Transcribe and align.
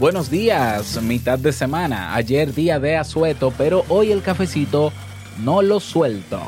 Buenos 0.00 0.28
días, 0.28 1.00
mitad 1.00 1.38
de 1.38 1.52
semana. 1.52 2.16
Ayer 2.16 2.52
día 2.52 2.80
de 2.80 2.96
asueto, 2.96 3.52
pero 3.56 3.84
hoy 3.88 4.10
el 4.10 4.22
cafecito 4.22 4.92
no 5.38 5.62
lo 5.62 5.78
suelto. 5.78 6.40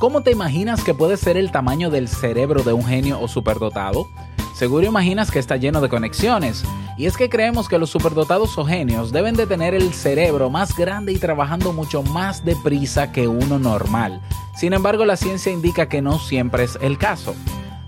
¿Cómo 0.00 0.24
te 0.24 0.32
imaginas 0.32 0.82
que 0.82 0.92
puede 0.92 1.16
ser 1.16 1.36
el 1.36 1.52
tamaño 1.52 1.88
del 1.88 2.08
cerebro 2.08 2.64
de 2.64 2.72
un 2.72 2.84
genio 2.84 3.20
o 3.20 3.28
superdotado? 3.28 4.08
Seguro 4.56 4.84
imaginas 4.84 5.30
que 5.30 5.38
está 5.38 5.56
lleno 5.56 5.80
de 5.80 5.88
conexiones. 5.88 6.64
Y 6.98 7.06
es 7.06 7.16
que 7.16 7.30
creemos 7.30 7.68
que 7.68 7.78
los 7.78 7.90
superdotados 7.90 8.58
o 8.58 8.64
genios 8.64 9.12
deben 9.12 9.34
de 9.34 9.46
tener 9.46 9.74
el 9.74 9.94
cerebro 9.94 10.50
más 10.50 10.76
grande 10.76 11.12
y 11.12 11.18
trabajando 11.18 11.72
mucho 11.72 12.02
más 12.02 12.44
deprisa 12.44 13.12
que 13.12 13.28
uno 13.28 13.60
normal. 13.60 14.20
Sin 14.54 14.72
embargo, 14.72 15.04
la 15.04 15.16
ciencia 15.16 15.52
indica 15.52 15.88
que 15.88 16.02
no 16.02 16.18
siempre 16.18 16.64
es 16.64 16.76
el 16.82 16.98
caso. 16.98 17.34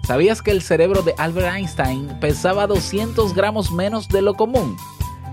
¿Sabías 0.06 0.42
que 0.42 0.50
el 0.50 0.60
cerebro 0.60 1.00
de 1.02 1.14
Albert 1.16 1.56
Einstein 1.56 2.08
pesaba 2.20 2.66
200 2.66 3.34
gramos 3.34 3.72
menos 3.72 4.06
de 4.08 4.20
lo 4.20 4.34
común? 4.34 4.76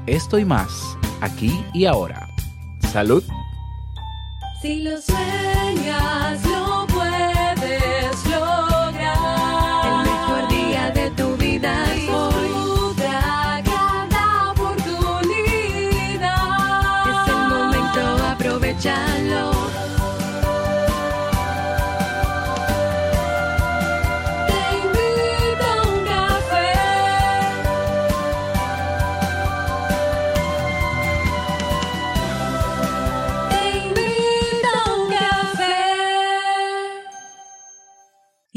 Esto 0.08 0.40
y 0.40 0.46
más, 0.46 0.98
aquí 1.20 1.66
y 1.74 1.86
ahora. 1.86 2.30
Salud. 2.92 3.22
Si 4.62 4.82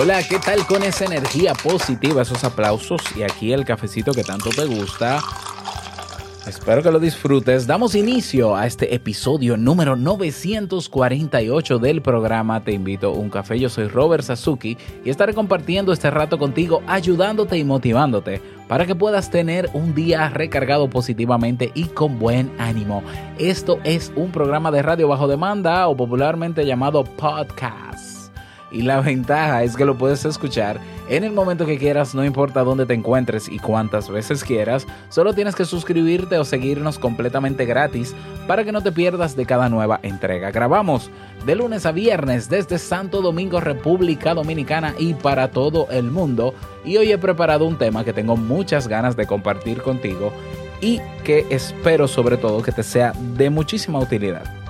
Hola, 0.00 0.22
¿qué 0.22 0.38
tal 0.38 0.64
con 0.64 0.84
esa 0.84 1.06
energía 1.06 1.54
positiva, 1.54 2.22
esos 2.22 2.44
aplausos 2.44 3.02
y 3.16 3.24
aquí 3.24 3.52
el 3.52 3.64
cafecito 3.64 4.12
que 4.12 4.22
tanto 4.22 4.48
te 4.50 4.64
gusta? 4.64 5.18
Espero 6.46 6.84
que 6.84 6.92
lo 6.92 7.00
disfrutes. 7.00 7.66
Damos 7.66 7.96
inicio 7.96 8.54
a 8.54 8.68
este 8.68 8.94
episodio 8.94 9.56
número 9.56 9.96
948 9.96 11.80
del 11.80 12.00
programa 12.00 12.62
Te 12.62 12.70
invito 12.70 13.08
a 13.08 13.12
un 13.12 13.28
café. 13.28 13.58
Yo 13.58 13.68
soy 13.68 13.88
Robert 13.88 14.22
Sasuki 14.22 14.78
y 15.04 15.10
estaré 15.10 15.34
compartiendo 15.34 15.92
este 15.92 16.12
rato 16.12 16.38
contigo, 16.38 16.80
ayudándote 16.86 17.58
y 17.58 17.64
motivándote 17.64 18.40
para 18.68 18.86
que 18.86 18.94
puedas 18.94 19.32
tener 19.32 19.68
un 19.72 19.96
día 19.96 20.28
recargado 20.28 20.88
positivamente 20.88 21.72
y 21.74 21.86
con 21.86 22.20
buen 22.20 22.52
ánimo. 22.60 23.02
Esto 23.36 23.80
es 23.82 24.12
un 24.14 24.30
programa 24.30 24.70
de 24.70 24.80
radio 24.80 25.08
bajo 25.08 25.26
demanda 25.26 25.88
o 25.88 25.96
popularmente 25.96 26.64
llamado 26.64 27.02
podcast. 27.02 28.17
Y 28.70 28.82
la 28.82 29.00
ventaja 29.00 29.62
es 29.62 29.76
que 29.76 29.84
lo 29.84 29.96
puedes 29.96 30.24
escuchar 30.24 30.80
en 31.08 31.24
el 31.24 31.32
momento 31.32 31.64
que 31.64 31.78
quieras, 31.78 32.14
no 32.14 32.24
importa 32.24 32.64
dónde 32.64 32.84
te 32.84 32.92
encuentres 32.92 33.48
y 33.48 33.58
cuántas 33.58 34.10
veces 34.10 34.44
quieras. 34.44 34.86
Solo 35.08 35.32
tienes 35.32 35.54
que 35.54 35.64
suscribirte 35.64 36.36
o 36.38 36.44
seguirnos 36.44 36.98
completamente 36.98 37.64
gratis 37.64 38.14
para 38.46 38.64
que 38.64 38.72
no 38.72 38.82
te 38.82 38.92
pierdas 38.92 39.34
de 39.34 39.46
cada 39.46 39.70
nueva 39.70 40.00
entrega. 40.02 40.50
Grabamos 40.50 41.10
de 41.46 41.56
lunes 41.56 41.86
a 41.86 41.92
viernes 41.92 42.50
desde 42.50 42.78
Santo 42.78 43.22
Domingo, 43.22 43.60
República 43.60 44.34
Dominicana 44.34 44.94
y 44.98 45.14
para 45.14 45.50
todo 45.50 45.88
el 45.90 46.10
mundo. 46.10 46.54
Y 46.84 46.98
hoy 46.98 47.10
he 47.10 47.18
preparado 47.18 47.64
un 47.64 47.78
tema 47.78 48.04
que 48.04 48.12
tengo 48.12 48.36
muchas 48.36 48.86
ganas 48.86 49.16
de 49.16 49.26
compartir 49.26 49.80
contigo 49.80 50.30
y 50.80 51.00
que 51.24 51.46
espero 51.50 52.06
sobre 52.06 52.36
todo 52.36 52.62
que 52.62 52.72
te 52.72 52.82
sea 52.82 53.12
de 53.12 53.48
muchísima 53.48 53.98
utilidad. 53.98 54.67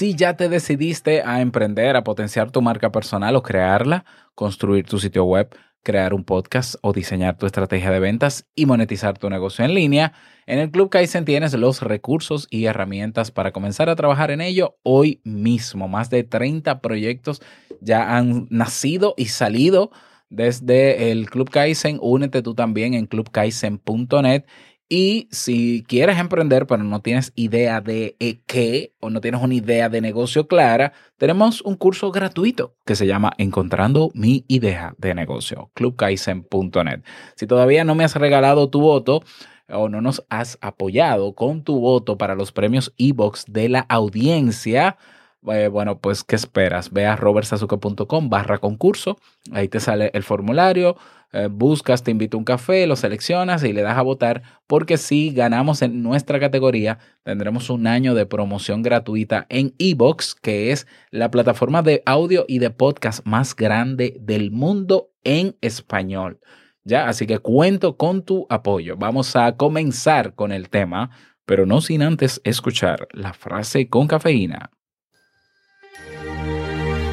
Si 0.00 0.14
ya 0.14 0.34
te 0.34 0.48
decidiste 0.48 1.20
a 1.20 1.42
emprender, 1.42 1.94
a 1.94 2.04
potenciar 2.04 2.50
tu 2.50 2.62
marca 2.62 2.90
personal 2.90 3.36
o 3.36 3.42
crearla, 3.42 4.06
construir 4.34 4.86
tu 4.86 4.98
sitio 4.98 5.26
web, 5.26 5.54
crear 5.82 6.14
un 6.14 6.24
podcast 6.24 6.76
o 6.80 6.94
diseñar 6.94 7.36
tu 7.36 7.44
estrategia 7.44 7.90
de 7.90 8.00
ventas 8.00 8.46
y 8.54 8.64
monetizar 8.64 9.18
tu 9.18 9.28
negocio 9.28 9.62
en 9.62 9.74
línea, 9.74 10.14
en 10.46 10.58
el 10.58 10.70
Club 10.70 10.88
Kaizen 10.88 11.26
tienes 11.26 11.52
los 11.52 11.82
recursos 11.82 12.46
y 12.48 12.64
herramientas 12.64 13.30
para 13.30 13.52
comenzar 13.52 13.90
a 13.90 13.94
trabajar 13.94 14.30
en 14.30 14.40
ello 14.40 14.78
hoy 14.84 15.20
mismo. 15.22 15.86
Más 15.86 16.08
de 16.08 16.24
30 16.24 16.80
proyectos 16.80 17.42
ya 17.82 18.16
han 18.16 18.46
nacido 18.48 19.12
y 19.18 19.26
salido 19.26 19.90
desde 20.30 21.10
el 21.10 21.28
Club 21.28 21.50
Kaizen. 21.50 21.98
Únete 22.00 22.40
tú 22.40 22.54
también 22.54 22.94
en 22.94 23.04
clubkaizen.net 23.04 24.44
y 24.92 25.28
si 25.30 25.84
quieres 25.86 26.18
emprender, 26.18 26.66
pero 26.66 26.82
no 26.82 27.00
tienes 27.00 27.32
idea 27.36 27.80
de 27.80 28.16
eh, 28.18 28.40
qué 28.46 28.92
o 28.98 29.08
no 29.08 29.20
tienes 29.20 29.40
una 29.40 29.54
idea 29.54 29.88
de 29.88 30.00
negocio 30.00 30.48
clara, 30.48 30.92
tenemos 31.16 31.62
un 31.62 31.76
curso 31.76 32.10
gratuito 32.10 32.74
que 32.84 32.96
se 32.96 33.06
llama 33.06 33.32
Encontrando 33.38 34.10
mi 34.14 34.44
idea 34.48 34.94
de 34.98 35.14
negocio, 35.14 35.70
clubkaizen.net. 35.74 37.04
Si 37.36 37.46
todavía 37.46 37.84
no 37.84 37.94
me 37.94 38.02
has 38.02 38.16
regalado 38.16 38.68
tu 38.68 38.80
voto 38.80 39.22
o 39.68 39.88
no 39.88 40.00
nos 40.00 40.26
has 40.28 40.58
apoyado 40.60 41.34
con 41.34 41.62
tu 41.62 41.78
voto 41.78 42.18
para 42.18 42.34
los 42.34 42.50
premios 42.50 42.92
e-box 42.98 43.44
de 43.46 43.68
la 43.68 43.86
audiencia, 43.88 44.98
eh, 45.46 45.68
bueno, 45.68 45.98
pues, 46.00 46.22
¿qué 46.24 46.36
esperas? 46.36 46.90
Ve 46.92 47.06
a 47.06 47.16
robertsazuke.com 47.16 48.28
barra 48.28 48.58
concurso, 48.58 49.18
ahí 49.52 49.68
te 49.68 49.80
sale 49.80 50.10
el 50.12 50.22
formulario, 50.22 50.96
eh, 51.32 51.48
buscas, 51.50 52.02
te 52.02 52.10
invito 52.10 52.36
a 52.36 52.38
un 52.38 52.44
café, 52.44 52.86
lo 52.86 52.96
seleccionas 52.96 53.62
y 53.64 53.72
le 53.72 53.82
das 53.82 53.96
a 53.96 54.02
votar, 54.02 54.42
porque 54.66 54.96
si 54.96 55.30
ganamos 55.30 55.80
en 55.82 56.02
nuestra 56.02 56.40
categoría, 56.40 56.98
tendremos 57.22 57.70
un 57.70 57.86
año 57.86 58.14
de 58.14 58.26
promoción 58.26 58.82
gratuita 58.82 59.46
en 59.48 59.74
Evox, 59.78 60.34
que 60.34 60.72
es 60.72 60.86
la 61.10 61.30
plataforma 61.30 61.82
de 61.82 62.02
audio 62.04 62.44
y 62.48 62.58
de 62.58 62.70
podcast 62.70 63.24
más 63.24 63.54
grande 63.54 64.16
del 64.20 64.50
mundo 64.50 65.10
en 65.22 65.56
español. 65.60 66.40
Ya, 66.84 67.08
así 67.08 67.26
que 67.26 67.38
cuento 67.38 67.96
con 67.96 68.24
tu 68.24 68.46
apoyo. 68.48 68.96
Vamos 68.96 69.36
a 69.36 69.56
comenzar 69.56 70.34
con 70.34 70.50
el 70.50 70.68
tema, 70.68 71.10
pero 71.44 71.66
no 71.66 71.80
sin 71.80 72.02
antes 72.02 72.40
escuchar 72.44 73.06
la 73.12 73.32
frase 73.32 73.88
con 73.88 74.08
cafeína. 74.08 74.70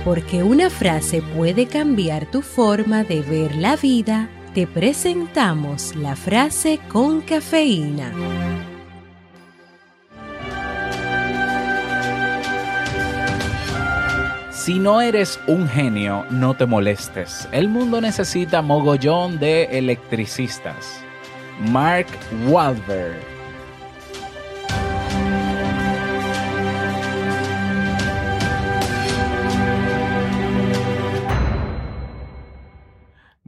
Porque 0.08 0.42
una 0.42 0.70
frase 0.70 1.22
puede 1.22 1.66
cambiar 1.66 2.32
tu 2.32 2.42
forma 2.42 3.04
de 3.04 3.20
ver 3.20 3.58
la 3.58 3.76
vida, 3.76 4.30
te 4.54 4.66
presentamos 4.66 5.98
la 5.98 6.16
frase 6.16 6.80
con 6.88 7.20
cafeína. 7.20 8.14
Si 14.50 14.80
no 14.80 15.02
eres 15.02 15.42
un 15.46 15.68
genio, 15.68 16.26
no 16.30 16.56
te 16.56 16.66
molestes. 16.66 17.50
El 17.52 17.68
mundo 17.68 18.00
necesita 18.00 18.62
mogollón 18.62 19.40
de 19.40 19.66
electricistas. 19.78 21.02
Mark 21.70 22.08
Wahlberg. 22.48 23.37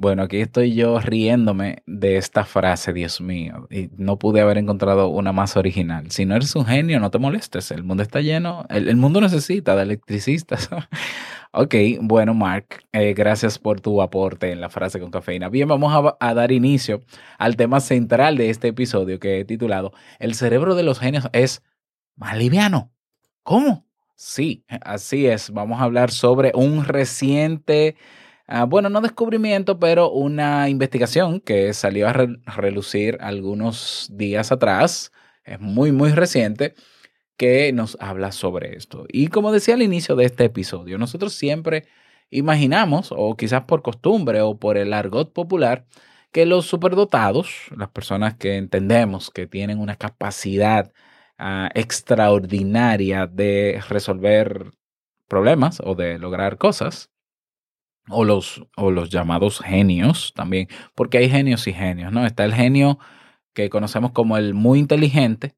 Bueno, 0.01 0.23
aquí 0.23 0.37
estoy 0.39 0.75
yo 0.75 0.97
riéndome 1.01 1.83
de 1.85 2.15
esta 2.15 2.45
frase, 2.45 2.93
Dios 2.93 3.19
mío, 3.19 3.67
y 3.69 3.89
no 3.97 4.17
pude 4.17 4.39
haber 4.39 4.57
encontrado 4.57 5.09
una 5.09 5.33
más 5.33 5.57
original. 5.57 6.09
Si 6.09 6.25
no 6.25 6.37
eres 6.37 6.55
un 6.55 6.65
genio, 6.65 7.01
no 7.01 7.11
te 7.11 7.19
molestes. 7.19 7.69
El 7.71 7.83
mundo 7.83 8.01
está 8.01 8.21
lleno, 8.21 8.65
el, 8.69 8.95
mundo 8.95 9.19
necesita 9.19 9.75
de 9.75 9.81
electricistas. 9.83 10.69
ok, 11.51 11.75
bueno, 11.99 12.33
Mark, 12.33 12.81
eh, 12.93 13.13
gracias 13.13 13.59
por 13.59 13.81
tu 13.81 14.01
aporte 14.01 14.53
en 14.53 14.61
la 14.61 14.69
frase 14.69 15.01
con 15.01 15.11
cafeína. 15.11 15.49
Bien, 15.49 15.67
vamos 15.67 15.91
a, 15.93 16.15
a 16.25 16.33
dar 16.33 16.53
inicio 16.53 17.01
al 17.37 17.57
tema 17.57 17.81
central 17.81 18.37
de 18.37 18.51
este 18.51 18.69
episodio 18.69 19.19
que 19.19 19.41
he 19.41 19.43
titulado 19.43 19.91
El 20.17 20.33
cerebro 20.33 20.75
de 20.75 20.83
los 20.83 20.97
genios 21.01 21.27
es 21.33 21.61
más 22.15 22.37
liviano. 22.37 22.93
¿Cómo? 23.43 23.85
Sí, 24.15 24.63
así 24.81 25.27
es. 25.27 25.51
Vamos 25.51 25.81
a 25.81 25.83
hablar 25.83 26.09
sobre 26.11 26.53
un 26.55 26.85
reciente, 26.85 27.97
ah, 28.49 28.65
bueno, 28.65 28.89
no 28.89 29.01
descubrimiento, 29.01 29.79
pero 29.79 30.11
una 30.11 30.69
investigación 30.69 31.39
que 31.41 31.73
salió 31.73 32.07
a 32.09 32.13
re- 32.13 32.37
relucir 32.45 33.17
algunos 33.21 34.09
días 34.11 34.51
atrás. 34.51 35.11
Es 35.43 35.59
muy, 35.61 35.91
muy 35.91 36.11
reciente 36.11 36.75
que 37.37 37.71
nos 37.73 37.97
habla 38.01 38.31
sobre 38.31 38.75
esto. 38.77 39.05
Y 39.09 39.27
como 39.29 39.51
decía 39.51 39.75
al 39.75 39.81
inicio 39.83 40.15
de 40.15 40.25
este 40.25 40.45
episodio, 40.45 40.97
nosotros 40.97 41.33
siempre 41.33 41.87
imaginamos, 42.31 43.11
o 43.15 43.35
quizás 43.37 43.63
por 43.63 43.81
costumbre 43.81 44.41
o 44.41 44.57
por 44.59 44.77
el 44.77 44.93
argot 44.93 45.33
popular, 45.33 45.85
que 46.31 46.45
los 46.45 46.65
superdotados, 46.67 47.67
las 47.75 47.89
personas 47.89 48.35
que 48.35 48.57
entendemos 48.57 49.31
que 49.31 49.47
tienen 49.47 49.79
una 49.79 49.95
capacidad 49.95 50.91
ah, 51.37 51.69
extraordinaria 51.75 53.27
de 53.27 53.81
resolver 53.89 54.71
problemas 55.27 55.81
o 55.83 55.95
de 55.95 56.19
lograr 56.19 56.57
cosas, 56.57 57.09
o 58.09 58.23
los, 58.25 58.63
o 58.77 58.91
los 58.91 59.09
llamados 59.09 59.59
genios 59.59 60.33
también, 60.35 60.67
porque 60.95 61.17
hay 61.19 61.29
genios 61.29 61.67
y 61.67 61.73
genios, 61.73 62.11
¿no? 62.11 62.25
Está 62.25 62.45
el 62.45 62.53
genio 62.53 62.99
que 63.53 63.69
conocemos 63.69 64.11
como 64.11 64.37
el 64.37 64.53
muy 64.53 64.79
inteligente 64.79 65.55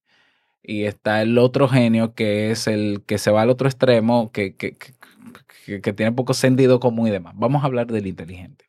y 0.64 0.86
está 0.86 1.22
el 1.22 1.38
otro 1.38 1.68
genio 1.70 2.14
que 2.16 2.52
es 2.52 2.68
el 2.68 3.04
que 3.08 3.18
se 3.18 3.32
va 3.32 3.44
al 3.44 3.50
otro 3.52 3.68
extremo, 3.68 4.32
que, 4.32 4.56
que, 4.58 4.78
que- 4.78 5.94
tiene 5.94 6.12
poco 6.12 6.34
sentido 6.34 6.80
común 6.80 7.08
y 7.08 7.12
demás. 7.12 7.34
Vamos 7.38 7.64
a 7.64 7.66
hablar 7.68 7.88
del 7.88 8.08
inteligente. 8.08 8.66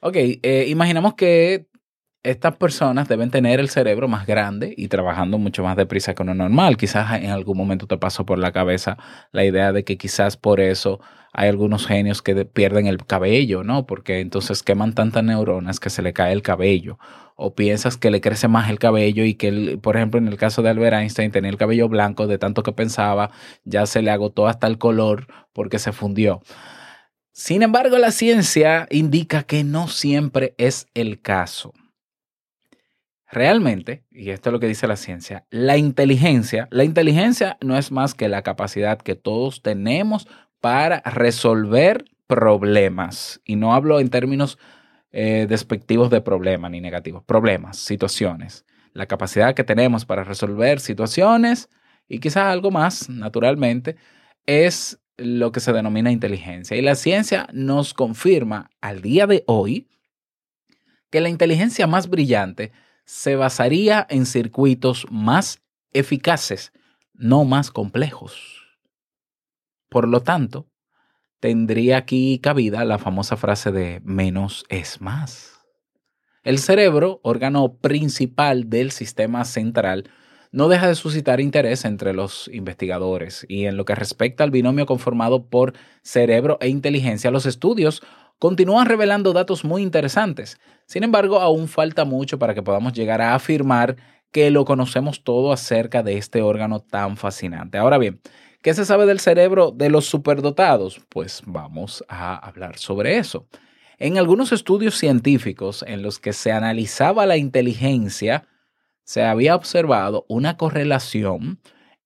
Ok, 0.00 0.16
eh, 0.16 0.66
imaginamos 0.68 1.14
que 1.14 1.66
estas 2.24 2.56
personas 2.56 3.08
deben 3.08 3.30
tener 3.30 3.60
el 3.60 3.68
cerebro 3.70 4.08
más 4.08 4.26
grande 4.26 4.74
y 4.76 4.88
trabajando 4.88 5.38
mucho 5.38 5.64
más 5.64 5.76
deprisa 5.76 6.14
que 6.14 6.22
uno 6.22 6.34
normal. 6.34 6.76
Quizás 6.76 7.20
en 7.22 7.30
algún 7.30 7.56
momento 7.58 7.86
te 7.86 7.98
pasó 7.98 8.26
por 8.26 8.38
la 8.38 8.52
cabeza 8.52 8.98
la 9.32 9.44
idea 9.44 9.72
de 9.72 9.84
que 9.84 9.98
quizás 9.98 10.36
por 10.36 10.60
eso 10.60 11.00
hay 11.32 11.48
algunos 11.48 11.86
genios 11.86 12.22
que 12.22 12.34
de- 12.34 12.44
pierden 12.44 12.86
el 12.86 13.04
cabello, 13.06 13.64
¿no? 13.64 13.86
Porque 13.86 14.20
entonces 14.20 14.62
queman 14.62 14.94
tantas 14.94 15.24
neuronas 15.24 15.80
que 15.80 15.90
se 15.90 16.02
le 16.02 16.12
cae 16.12 16.32
el 16.32 16.42
cabello. 16.42 16.98
O 17.36 17.54
piensas 17.54 17.96
que 17.96 18.10
le 18.10 18.20
crece 18.20 18.46
más 18.48 18.68
el 18.70 18.78
cabello 18.78 19.24
y 19.24 19.34
que, 19.34 19.78
por 19.82 19.96
ejemplo, 19.96 20.18
en 20.18 20.28
el 20.28 20.36
caso 20.36 20.62
de 20.62 20.68
Albert 20.70 20.96
Einstein, 20.96 21.30
tenía 21.32 21.50
el 21.50 21.56
cabello 21.56 21.88
blanco 21.88 22.26
de 22.26 22.38
tanto 22.38 22.62
que 22.62 22.72
pensaba, 22.72 23.30
ya 23.64 23.86
se 23.86 24.02
le 24.02 24.10
agotó 24.10 24.46
hasta 24.46 24.66
el 24.66 24.78
color 24.78 25.26
porque 25.52 25.78
se 25.78 25.92
fundió. 25.92 26.42
Sin 27.32 27.62
embargo, 27.62 27.96
la 27.98 28.10
ciencia 28.10 28.86
indica 28.90 29.42
que 29.44 29.64
no 29.64 29.88
siempre 29.88 30.54
es 30.58 30.86
el 30.94 31.20
caso. 31.22 31.72
Realmente, 33.30 34.04
y 34.10 34.28
esto 34.28 34.50
es 34.50 34.52
lo 34.52 34.60
que 34.60 34.66
dice 34.66 34.86
la 34.86 34.96
ciencia, 34.96 35.46
la 35.48 35.78
inteligencia, 35.78 36.68
la 36.70 36.84
inteligencia 36.84 37.56
no 37.62 37.78
es 37.78 37.90
más 37.90 38.12
que 38.12 38.28
la 38.28 38.42
capacidad 38.42 38.98
que 38.98 39.14
todos 39.14 39.62
tenemos 39.62 40.28
para 40.62 41.00
resolver 41.00 42.04
problemas. 42.28 43.40
Y 43.44 43.56
no 43.56 43.74
hablo 43.74 43.98
en 43.98 44.08
términos 44.08 44.58
eh, 45.10 45.46
despectivos 45.48 46.08
de 46.08 46.20
problemas 46.20 46.70
ni 46.70 46.80
negativos, 46.80 47.24
problemas, 47.24 47.76
situaciones. 47.76 48.64
La 48.94 49.06
capacidad 49.06 49.54
que 49.54 49.64
tenemos 49.64 50.06
para 50.06 50.22
resolver 50.22 50.78
situaciones 50.78 51.68
y 52.08 52.20
quizás 52.20 52.44
algo 52.44 52.70
más, 52.70 53.08
naturalmente, 53.08 53.96
es 54.46 55.00
lo 55.16 55.50
que 55.50 55.58
se 55.58 55.72
denomina 55.72 56.12
inteligencia. 56.12 56.76
Y 56.76 56.82
la 56.82 56.94
ciencia 56.94 57.48
nos 57.52 57.92
confirma 57.92 58.70
al 58.80 59.02
día 59.02 59.26
de 59.26 59.42
hoy 59.48 59.88
que 61.10 61.20
la 61.20 61.28
inteligencia 61.28 61.88
más 61.88 62.08
brillante 62.08 62.70
se 63.04 63.34
basaría 63.34 64.06
en 64.08 64.26
circuitos 64.26 65.08
más 65.10 65.60
eficaces, 65.92 66.72
no 67.14 67.44
más 67.44 67.72
complejos. 67.72 68.61
Por 69.92 70.08
lo 70.08 70.20
tanto, 70.20 70.66
tendría 71.38 71.98
aquí 71.98 72.38
cabida 72.42 72.84
la 72.86 72.98
famosa 72.98 73.36
frase 73.36 73.72
de 73.72 74.00
menos 74.04 74.64
es 74.70 75.02
más. 75.02 75.60
El 76.42 76.58
cerebro, 76.58 77.20
órgano 77.22 77.74
principal 77.76 78.70
del 78.70 78.90
sistema 78.90 79.44
central, 79.44 80.08
no 80.50 80.68
deja 80.68 80.88
de 80.88 80.94
suscitar 80.94 81.40
interés 81.40 81.84
entre 81.84 82.14
los 82.14 82.48
investigadores 82.52 83.44
y 83.48 83.66
en 83.66 83.76
lo 83.76 83.84
que 83.84 83.94
respecta 83.94 84.44
al 84.44 84.50
binomio 84.50 84.86
conformado 84.86 85.46
por 85.50 85.74
cerebro 86.02 86.56
e 86.62 86.68
inteligencia, 86.68 87.30
los 87.30 87.44
estudios 87.44 88.02
continúan 88.38 88.86
revelando 88.86 89.34
datos 89.34 89.62
muy 89.62 89.82
interesantes. 89.82 90.58
Sin 90.86 91.04
embargo, 91.04 91.40
aún 91.40 91.68
falta 91.68 92.06
mucho 92.06 92.38
para 92.38 92.54
que 92.54 92.62
podamos 92.62 92.94
llegar 92.94 93.20
a 93.20 93.34
afirmar 93.34 93.96
que 94.32 94.50
lo 94.50 94.64
conocemos 94.64 95.22
todo 95.22 95.52
acerca 95.52 96.02
de 96.02 96.16
este 96.16 96.40
órgano 96.40 96.80
tan 96.80 97.18
fascinante. 97.18 97.76
Ahora 97.76 97.98
bien, 97.98 98.20
¿qué 98.62 98.74
se 98.74 98.84
sabe 98.84 99.06
del 99.06 99.20
cerebro 99.20 99.70
de 99.70 99.90
los 99.90 100.06
superdotados? 100.06 101.00
Pues 101.08 101.42
vamos 101.44 102.04
a 102.08 102.36
hablar 102.36 102.78
sobre 102.78 103.18
eso. 103.18 103.46
En 103.98 104.18
algunos 104.18 104.52
estudios 104.52 104.96
científicos 104.96 105.84
en 105.86 106.02
los 106.02 106.18
que 106.18 106.32
se 106.32 106.52
analizaba 106.52 107.26
la 107.26 107.36
inteligencia, 107.36 108.46
se 109.04 109.22
había 109.22 109.54
observado 109.54 110.24
una 110.28 110.56
correlación 110.56 111.60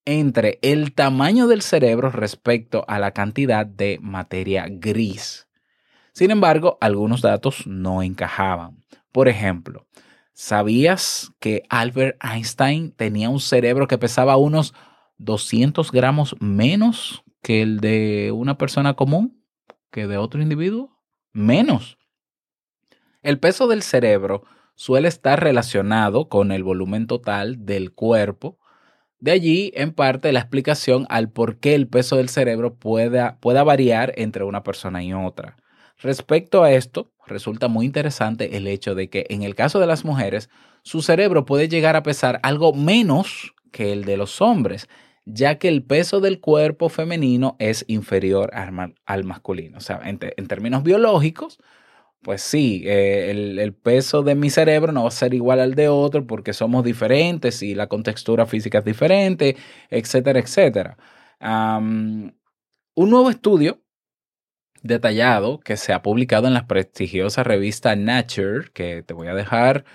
entre 0.05 0.59
el 0.61 0.93
tamaño 0.93 1.47
del 1.47 1.61
cerebro 1.61 2.09
respecto 2.09 2.85
a 2.87 2.99
la 2.99 3.11
cantidad 3.11 3.65
de 3.65 3.99
materia 4.01 4.65
gris. 4.69 5.47
Sin 6.13 6.31
embargo, 6.31 6.77
algunos 6.81 7.21
datos 7.21 7.67
no 7.67 8.01
encajaban. 8.01 8.83
Por 9.11 9.27
ejemplo, 9.27 9.85
¿sabías 10.33 11.31
que 11.39 11.63
Albert 11.69 12.17
Einstein 12.23 12.91
tenía 12.91 13.29
un 13.29 13.39
cerebro 13.39 13.87
que 13.87 13.97
pesaba 13.97 14.37
unos 14.37 14.73
200 15.17 15.91
gramos 15.91 16.35
menos 16.39 17.23
que 17.41 17.61
el 17.61 17.79
de 17.79 18.31
una 18.33 18.57
persona 18.57 18.93
común, 18.95 19.43
que 19.91 20.07
de 20.07 20.17
otro 20.17 20.41
individuo? 20.41 20.97
Menos. 21.33 21.97
El 23.21 23.39
peso 23.39 23.67
del 23.67 23.81
cerebro 23.81 24.43
suele 24.75 25.07
estar 25.07 25.41
relacionado 25.41 26.29
con 26.29 26.51
el 26.51 26.63
volumen 26.63 27.07
total 27.07 27.65
del 27.65 27.93
cuerpo. 27.93 28.59
De 29.19 29.31
allí, 29.31 29.71
en 29.75 29.93
parte, 29.93 30.31
la 30.31 30.39
explicación 30.39 31.07
al 31.09 31.31
por 31.31 31.59
qué 31.59 31.73
el 31.73 31.87
peso 31.87 32.17
del 32.17 32.29
cerebro 32.29 32.75
pueda, 32.75 33.39
pueda 33.39 33.63
variar 33.63 34.13
entre 34.17 34.43
una 34.43 34.63
persona 34.63 35.03
y 35.03 35.13
otra. 35.13 35.57
Respecto 35.99 36.63
a 36.63 36.71
esto, 36.71 37.11
resulta 37.25 37.67
muy 37.67 37.85
interesante 37.87 38.55
el 38.55 38.67
hecho 38.67 38.93
de 38.93 39.09
que 39.09 39.25
en 39.29 39.41
el 39.41 39.55
caso 39.55 39.79
de 39.79 39.87
las 39.87 40.05
mujeres, 40.05 40.49
su 40.83 41.01
cerebro 41.01 41.43
puede 41.43 41.67
llegar 41.67 41.95
a 41.95 42.03
pesar 42.03 42.39
algo 42.43 42.73
menos 42.73 43.55
que 43.71 43.91
el 43.91 44.05
de 44.05 44.15
los 44.15 44.41
hombres, 44.41 44.87
ya 45.27 45.57
que 45.59 45.67
el 45.67 45.83
peso 45.83 46.21
del 46.21 46.39
cuerpo 46.39 46.87
femenino 46.89 47.57
es 47.59 47.83
inferior 47.87 48.49
al, 48.53 48.71
ma- 48.71 48.93
al 49.05 49.25
masculino. 49.25 49.77
O 49.77 49.81
sea, 49.81 49.99
en, 50.05 50.19
términos 50.47 50.83
biológicos, 50.83 51.59
pues 52.21 52.41
sí, 52.41 52.83
eh, 52.85 53.31
el, 53.31 53.73
peso 53.73 54.23
de 54.23 54.35
mi 54.35 54.49
cerebro 54.49 54.91
no 54.93 55.03
va 55.03 55.09
a 55.09 55.11
ser 55.11 55.33
igual 55.33 55.59
al 55.59 55.75
de 55.75 55.89
otro 55.89 56.25
porque 56.27 56.53
somos 56.53 56.83
diferentes 56.83 57.61
y 57.61 57.75
la 57.75 57.87
contextura 57.87 58.45
física 58.45 58.79
es 58.79 58.85
diferente, 58.85 59.57
etcétera, 59.89 60.39
etcétera. 60.39 60.97
Un 61.39 62.33
nuevo 62.95 63.29
estudio 63.29 63.83
detallado 64.81 65.59
que 65.59 65.77
se 65.77 65.93
ha 65.93 66.01
publicado 66.01 66.47
en 66.47 66.53
la 66.53 66.67
prestigiosa 66.67 67.43
revista 67.43 67.95
Nature, 67.95 68.71
que 68.73 69.03
te 69.03 69.13
voy 69.13 69.27
a 69.27 69.35
dejar 69.35 69.85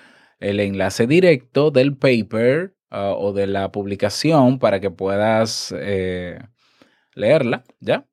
el 0.41 0.61
enlace 0.61 1.07
directo 1.07 1.71
del 1.71 1.97
paper 1.97 2.75
ah, 2.93 3.15
o 3.17 3.33
de 3.33 3.47
la 3.47 3.73
publicación 3.73 4.59
para 4.59 4.79
que 4.81 4.91
puedas 4.91 5.75
eh, 5.77 6.39
leerla, 7.15 7.65
¿ya? 7.81 8.07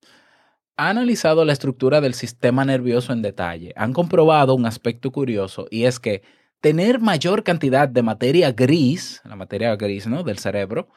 Ha 0.77 0.89
analizado 0.89 1.43
la 1.43 1.53
estructura 1.53 1.99
del 2.01 2.13
sistema 2.13 2.63
nervioso 2.63 3.11
en 3.11 3.21
detalle. 3.21 3.73
Han 3.75 3.93
comprobado 3.93 4.55
un 4.55 4.65
aspecto 4.65 5.11
curioso 5.11 5.67
y 5.69 5.83
es 5.83 5.99
que 5.99 6.23
tener 6.61 6.99
mayor 6.99 7.43
cantidad 7.43 7.87
de 7.87 8.01
materia 8.01 8.51
gris, 8.51 9.21
la 9.25 9.35
materia 9.35 9.75
gris 9.75 10.07
¿no? 10.07 10.23
del 10.23 10.37
cerebro, 10.39 10.87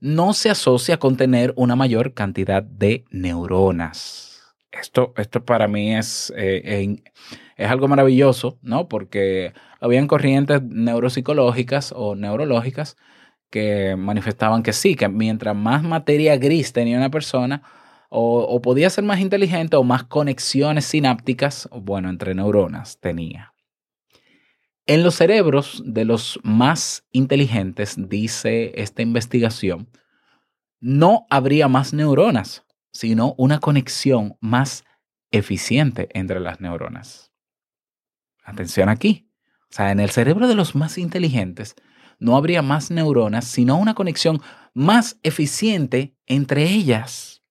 no 0.00 0.32
se 0.32 0.50
asocia 0.50 0.98
con 0.98 1.16
tener 1.16 1.52
una 1.56 1.76
mayor 1.76 2.14
cantidad 2.14 2.62
de 2.62 3.04
neuronas. 3.10 4.42
Esto, 4.72 5.12
esto 5.16 5.44
para 5.44 5.68
mí 5.68 5.94
es, 5.94 6.32
eh, 6.36 7.02
es 7.56 7.70
algo 7.70 7.88
maravilloso, 7.88 8.58
¿no? 8.62 8.88
Porque 8.88 9.52
habían 9.80 10.06
corrientes 10.06 10.62
neuropsicológicas 10.62 11.92
o 11.94 12.14
neurológicas 12.14 12.96
que 13.50 13.96
manifestaban 13.96 14.62
que 14.62 14.72
sí, 14.72 14.94
que 14.94 15.08
mientras 15.08 15.54
más 15.56 15.82
materia 15.82 16.36
gris 16.36 16.72
tenía 16.72 16.96
una 16.96 17.10
persona, 17.10 17.62
o, 18.08 18.60
podía 18.60 18.90
ser 18.90 19.04
más 19.04 19.20
inteligente 19.20 19.76
o 19.76 19.84
más 19.84 20.04
conexiones 20.04 20.84
sinápticas, 20.84 21.68
bueno, 21.72 22.10
entre 22.10 22.34
neuronas 22.34 22.98
tenía. 22.98 23.54
En 24.86 25.04
los 25.04 25.14
cerebros 25.14 25.82
de 25.86 26.04
los 26.04 26.40
más 26.42 27.06
inteligentes, 27.12 27.94
dice 27.96 28.72
esta 28.74 29.02
investigación, 29.02 29.88
no 30.80 31.26
habría 31.30 31.68
más 31.68 31.92
neuronas, 31.92 32.64
sino 32.92 33.34
una 33.38 33.60
conexión 33.60 34.36
más 34.40 34.84
eficiente 35.30 36.08
entre 36.12 36.40
las 36.40 36.60
neuronas. 36.60 37.30
Atención 38.42 38.88
aquí. 38.88 39.30
O 39.70 39.72
sea, 39.72 39.92
en 39.92 40.00
el 40.00 40.10
cerebro 40.10 40.48
de 40.48 40.56
los 40.56 40.74
más 40.74 40.98
inteligentes 40.98 41.76
no 42.20 42.36
habría 42.36 42.62
más 42.62 42.90
neuronas, 42.90 43.46
sino 43.46 43.76
una 43.76 43.94
conexión 43.94 44.40
más 44.72 45.18
eficiente 45.22 46.14
entre 46.26 46.62
ellas. 46.64 47.42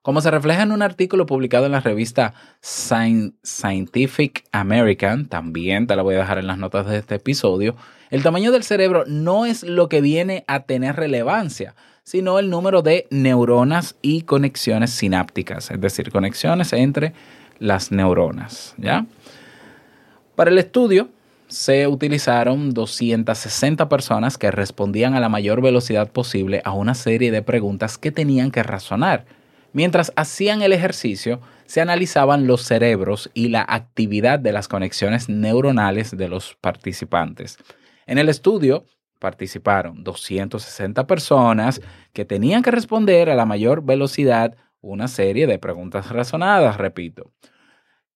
Como 0.00 0.22
se 0.22 0.30
refleja 0.30 0.62
en 0.62 0.72
un 0.72 0.80
artículo 0.80 1.26
publicado 1.26 1.66
en 1.66 1.72
la 1.72 1.80
revista 1.80 2.32
Scientific 2.62 4.44
American, 4.52 5.26
también 5.26 5.86
te 5.86 5.96
la 5.96 6.02
voy 6.02 6.14
a 6.14 6.20
dejar 6.20 6.38
en 6.38 6.46
las 6.46 6.56
notas 6.56 6.86
de 6.86 6.96
este 6.96 7.16
episodio, 7.16 7.76
el 8.08 8.22
tamaño 8.22 8.50
del 8.50 8.62
cerebro 8.62 9.04
no 9.06 9.44
es 9.44 9.64
lo 9.64 9.90
que 9.90 10.00
viene 10.00 10.44
a 10.46 10.60
tener 10.60 10.96
relevancia, 10.96 11.74
sino 12.04 12.38
el 12.38 12.48
número 12.48 12.80
de 12.80 13.06
neuronas 13.10 13.96
y 14.00 14.22
conexiones 14.22 14.92
sinápticas, 14.92 15.70
es 15.70 15.78
decir, 15.78 16.10
conexiones 16.10 16.72
entre 16.72 17.12
las 17.58 17.92
neuronas, 17.92 18.74
¿ya? 18.78 19.04
Para 20.36 20.50
el 20.50 20.56
estudio 20.56 21.10
se 21.48 21.86
utilizaron 21.86 22.72
260 22.74 23.88
personas 23.88 24.36
que 24.36 24.50
respondían 24.50 25.14
a 25.14 25.20
la 25.20 25.28
mayor 25.28 25.62
velocidad 25.62 26.12
posible 26.12 26.60
a 26.64 26.72
una 26.72 26.94
serie 26.94 27.30
de 27.30 27.42
preguntas 27.42 27.98
que 27.98 28.12
tenían 28.12 28.50
que 28.50 28.62
razonar. 28.62 29.24
Mientras 29.72 30.12
hacían 30.16 30.62
el 30.62 30.72
ejercicio, 30.72 31.40
se 31.66 31.80
analizaban 31.80 32.46
los 32.46 32.62
cerebros 32.62 33.30
y 33.34 33.48
la 33.48 33.64
actividad 33.68 34.38
de 34.38 34.52
las 34.52 34.68
conexiones 34.68 35.28
neuronales 35.28 36.16
de 36.16 36.28
los 36.28 36.56
participantes. 36.60 37.58
En 38.06 38.18
el 38.18 38.28
estudio 38.28 38.84
participaron 39.18 40.04
260 40.04 41.06
personas 41.06 41.80
que 42.12 42.24
tenían 42.24 42.62
que 42.62 42.70
responder 42.70 43.30
a 43.30 43.34
la 43.34 43.46
mayor 43.46 43.84
velocidad 43.84 44.56
una 44.80 45.08
serie 45.08 45.46
de 45.46 45.58
preguntas 45.58 46.10
razonadas, 46.10 46.76
repito. 46.76 47.32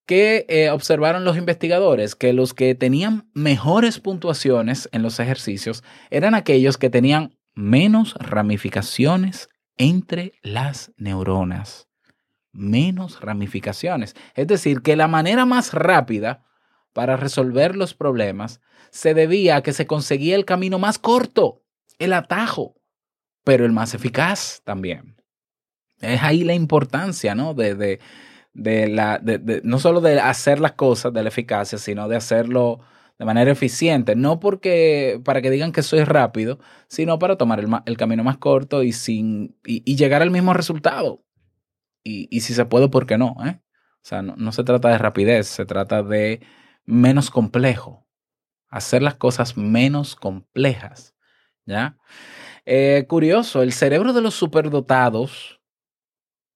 ¿Qué 0.05 0.45
eh, 0.49 0.69
observaron 0.69 1.23
los 1.23 1.37
investigadores? 1.37 2.15
Que 2.15 2.33
los 2.33 2.53
que 2.53 2.75
tenían 2.75 3.29
mejores 3.33 3.99
puntuaciones 3.99 4.89
en 4.91 5.01
los 5.01 5.19
ejercicios 5.19 5.83
eran 6.09 6.35
aquellos 6.35 6.77
que 6.77 6.89
tenían 6.89 7.37
menos 7.55 8.15
ramificaciones 8.15 9.49
entre 9.77 10.33
las 10.41 10.91
neuronas. 10.97 11.87
Menos 12.51 13.21
ramificaciones. 13.21 14.15
Es 14.35 14.47
decir, 14.47 14.81
que 14.81 14.95
la 14.95 15.07
manera 15.07 15.45
más 15.45 15.73
rápida 15.73 16.45
para 16.91 17.15
resolver 17.15 17.75
los 17.75 17.93
problemas 17.93 18.61
se 18.91 19.13
debía 19.13 19.55
a 19.55 19.63
que 19.63 19.73
se 19.73 19.87
conseguía 19.87 20.35
el 20.35 20.45
camino 20.45 20.79
más 20.79 20.99
corto, 20.99 21.63
el 21.97 22.13
atajo, 22.13 22.75
pero 23.43 23.65
el 23.65 23.71
más 23.71 23.93
eficaz 23.93 24.61
también. 24.63 25.15
Es 25.99 26.21
ahí 26.21 26.43
la 26.43 26.53
importancia, 26.53 27.33
¿no? 27.33 27.53
De, 27.53 27.73
de, 27.75 27.99
de 28.53 28.87
la, 28.87 29.19
de, 29.19 29.39
de, 29.39 29.61
no 29.63 29.79
solo 29.79 30.01
de 30.01 30.19
hacer 30.19 30.59
las 30.59 30.73
cosas, 30.73 31.13
de 31.13 31.23
la 31.23 31.29
eficacia, 31.29 31.77
sino 31.77 32.07
de 32.07 32.15
hacerlo 32.15 32.79
de 33.19 33.25
manera 33.25 33.51
eficiente. 33.51 34.15
No 34.15 34.39
porque 34.39 35.21
para 35.23 35.41
que 35.41 35.49
digan 35.49 35.71
que 35.71 35.83
soy 35.83 36.03
rápido, 36.03 36.59
sino 36.87 37.19
para 37.19 37.37
tomar 37.37 37.59
el, 37.59 37.67
el 37.85 37.97
camino 37.97 38.23
más 38.23 38.37
corto 38.37 38.83
y, 38.83 38.91
sin, 38.93 39.57
y, 39.65 39.83
y, 39.85 39.95
llegar 39.95 40.21
al 40.21 40.31
mismo 40.31 40.53
resultado. 40.53 41.23
Y, 42.03 42.27
y 42.35 42.41
si 42.41 42.53
se 42.53 42.65
puede, 42.65 42.89
¿por 42.89 43.05
qué 43.05 43.17
no? 43.17 43.35
Eh? 43.45 43.59
O 44.03 44.05
sea, 44.05 44.21
no, 44.21 44.35
no 44.37 44.51
se 44.51 44.63
trata 44.63 44.89
de 44.89 44.97
rapidez, 44.97 45.47
se 45.47 45.65
trata 45.65 46.03
de 46.03 46.41
menos 46.85 47.29
complejo. 47.29 48.05
Hacer 48.69 49.01
las 49.01 49.15
cosas 49.15 49.57
menos 49.57 50.15
complejas. 50.15 51.15
¿Ya? 51.65 51.97
Eh, 52.65 53.05
curioso, 53.07 53.61
el 53.61 53.73
cerebro 53.73 54.13
de 54.13 54.21
los 54.21 54.33
superdotados 54.33 55.61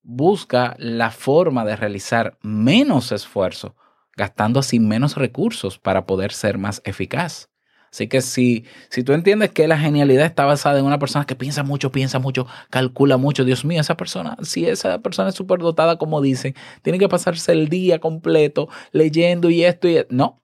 busca 0.09 0.73
la 0.79 1.11
forma 1.11 1.65
de 1.65 1.75
realizar 1.75 2.37
menos 2.41 3.11
esfuerzo, 3.11 3.75
gastando 4.15 4.61
así 4.61 4.79
menos 4.79 5.17
recursos 5.17 5.77
para 5.79 6.05
poder 6.05 6.31
ser 6.31 6.57
más 6.57 6.81
eficaz. 6.85 7.49
Así 7.91 8.07
que 8.07 8.21
si, 8.21 8.65
si 8.89 9.03
tú 9.03 9.11
entiendes 9.11 9.51
que 9.51 9.67
la 9.67 9.77
genialidad 9.77 10.25
está 10.25 10.45
basada 10.45 10.79
en 10.79 10.85
una 10.85 10.97
persona 10.97 11.25
que 11.25 11.35
piensa 11.35 11.63
mucho, 11.63 11.91
piensa 11.91 12.19
mucho, 12.19 12.47
calcula 12.69 13.17
mucho, 13.17 13.43
Dios 13.43 13.65
mío, 13.65 13.81
esa 13.81 13.97
persona, 13.97 14.37
si 14.43 14.65
esa 14.65 14.99
persona 14.99 15.29
es 15.29 15.35
superdotada, 15.35 15.97
como 15.97 16.21
dicen, 16.21 16.55
tiene 16.83 16.99
que 16.99 17.09
pasarse 17.09 17.51
el 17.51 17.67
día 17.67 17.99
completo 17.99 18.69
leyendo 18.93 19.49
y 19.49 19.65
esto 19.65 19.89
y 19.89 19.97
esto. 19.97 20.15
No, 20.15 20.41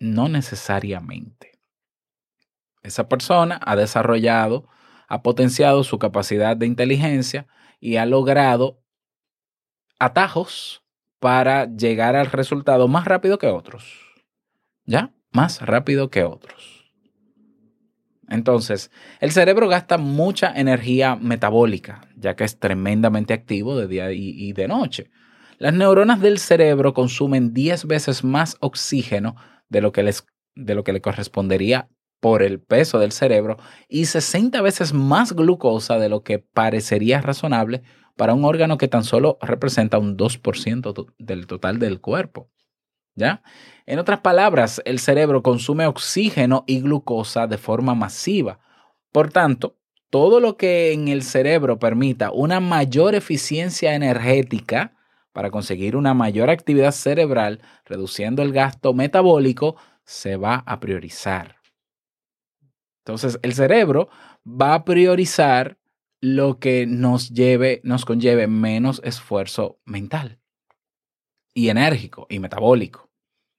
no 0.00 0.28
necesariamente. 0.28 1.52
Esa 2.82 3.08
persona 3.08 3.60
ha 3.62 3.76
desarrollado, 3.76 4.68
ha 5.06 5.22
potenciado 5.22 5.84
su 5.84 5.98
capacidad 5.98 6.56
de 6.56 6.66
inteligencia 6.66 7.46
y 7.78 7.96
ha 7.96 8.06
logrado 8.06 8.81
atajos 10.02 10.82
para 11.20 11.66
llegar 11.66 12.16
al 12.16 12.26
resultado 12.26 12.88
más 12.88 13.04
rápido 13.04 13.38
que 13.38 13.46
otros. 13.46 13.84
¿Ya? 14.84 15.12
Más 15.30 15.62
rápido 15.62 16.10
que 16.10 16.24
otros. 16.24 16.92
Entonces, 18.28 18.90
el 19.20 19.30
cerebro 19.30 19.68
gasta 19.68 19.98
mucha 19.98 20.52
energía 20.56 21.14
metabólica, 21.14 22.00
ya 22.16 22.34
que 22.34 22.42
es 22.42 22.58
tremendamente 22.58 23.32
activo 23.32 23.76
de 23.76 23.86
día 23.86 24.10
y, 24.10 24.52
de 24.52 24.66
noche. 24.66 25.10
Las 25.58 25.74
neuronas 25.74 26.20
del 26.20 26.38
cerebro 26.38 26.94
consumen 26.94 27.52
10 27.52 27.86
veces 27.86 28.24
más 28.24 28.56
oxígeno 28.58 29.36
de 29.68 29.82
lo 29.82 29.92
que, 29.92 30.02
les, 30.02 30.26
de 30.56 30.74
lo 30.74 30.82
que 30.82 30.92
le 30.92 31.00
correspondería 31.00 31.88
por 32.18 32.42
el 32.42 32.60
peso 32.60 32.98
del 32.98 33.12
cerebro 33.12 33.58
y 33.88 34.06
60 34.06 34.60
veces 34.62 34.92
más 34.92 35.32
glucosa 35.34 35.98
de 35.98 36.08
lo 36.08 36.22
que 36.22 36.38
parecería 36.40 37.20
razonable 37.20 37.82
para 38.16 38.34
un 38.34 38.44
órgano 38.44 38.78
que 38.78 38.88
tan 38.88 39.04
solo 39.04 39.38
representa 39.40 39.98
un 39.98 40.16
2% 40.16 41.06
del 41.18 41.46
total 41.46 41.78
del 41.78 42.00
cuerpo. 42.00 42.50
¿Ya? 43.14 43.42
En 43.84 43.98
otras 43.98 44.20
palabras, 44.20 44.80
el 44.84 44.98
cerebro 44.98 45.42
consume 45.42 45.86
oxígeno 45.86 46.64
y 46.66 46.80
glucosa 46.80 47.46
de 47.46 47.58
forma 47.58 47.94
masiva. 47.94 48.58
Por 49.12 49.30
tanto, 49.30 49.76
todo 50.08 50.40
lo 50.40 50.56
que 50.56 50.92
en 50.92 51.08
el 51.08 51.22
cerebro 51.22 51.78
permita 51.78 52.30
una 52.32 52.60
mayor 52.60 53.14
eficiencia 53.14 53.94
energética 53.94 54.94
para 55.32 55.50
conseguir 55.50 55.96
una 55.96 56.14
mayor 56.14 56.50
actividad 56.50 56.92
cerebral, 56.92 57.60
reduciendo 57.84 58.42
el 58.42 58.52
gasto 58.52 58.92
metabólico, 58.92 59.76
se 60.04 60.36
va 60.36 60.62
a 60.66 60.80
priorizar. 60.80 61.56
Entonces, 63.04 63.38
el 63.42 63.54
cerebro 63.54 64.08
va 64.46 64.74
a 64.74 64.84
priorizar 64.84 65.78
lo 66.22 66.60
que 66.60 66.86
nos 66.86 67.30
lleve, 67.30 67.80
nos 67.82 68.04
conlleve 68.04 68.46
menos 68.46 69.02
esfuerzo 69.04 69.80
mental 69.84 70.38
y 71.52 71.68
enérgico 71.68 72.26
y 72.30 72.38
metabólico. 72.38 73.10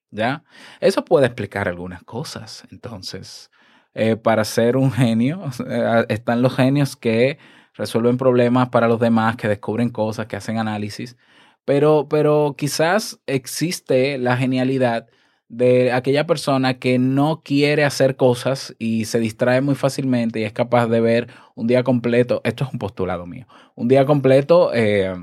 ¿Ya? 0.10 0.44
Eso 0.80 1.04
puede 1.04 1.26
explicar 1.26 1.68
algunas 1.68 2.04
cosas. 2.04 2.66
Entonces, 2.72 3.52
eh, 3.94 4.16
para 4.16 4.46
ser 4.46 4.78
un 4.78 4.92
genio, 4.92 5.44
eh, 5.68 6.06
están 6.10 6.42
los 6.42 6.56
genios 6.56 6.96
que 6.96 7.38
resuelven 7.74 8.18
problemas 8.18 8.70
para 8.70 8.88
los 8.88 9.00
demás, 9.00 9.36
que 9.36 9.50
descubren 9.50 9.90
cosas, 9.90 10.28
que 10.28 10.38
hacen 10.38 10.58
análisis, 10.58 11.18
pero, 11.66 12.08
pero 12.10 12.56
quizás 12.58 13.20
existe 13.26 14.18
la 14.18 14.38
genialidad 14.38 15.08
de 15.50 15.92
aquella 15.92 16.26
persona 16.26 16.80
que 16.80 16.98
no 17.00 17.42
quiere 17.44 17.84
hacer 17.84 18.16
cosas 18.16 18.76
y 18.80 19.06
se 19.06 19.20
distrae 19.20 19.62
muy 19.62 19.76
fácilmente 19.76 20.40
y 20.40 20.44
es 20.44 20.54
capaz 20.54 20.88
de 20.88 21.02
ver 21.02 21.28
un 21.56 21.68
día 21.68 21.84
completo, 21.84 22.42
esto 22.44 22.64
es 22.66 22.74
un 22.74 22.80
postulado 22.80 23.26
mío, 23.26 23.48
un 23.76 23.88
día 23.88 24.06
completo 24.06 24.72
eh, 24.74 25.14